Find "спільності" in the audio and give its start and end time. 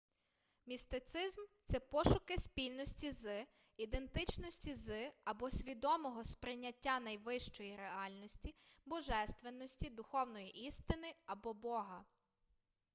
2.37-3.11